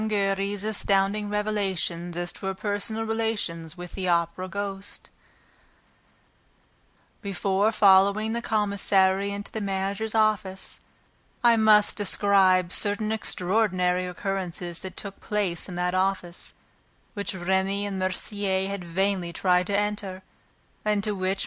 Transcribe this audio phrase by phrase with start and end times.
[0.07, 5.11] Giry's Astounding Revelations as to Her Personal Relations with the Opera Ghost
[7.21, 10.79] Before following the commissary into the manager's office
[11.43, 16.53] I must describe certain extraordinary occurrences that took place in that office
[17.13, 20.23] which Remy and Mercier had vainly tried to enter
[20.83, 21.39] and into which MM.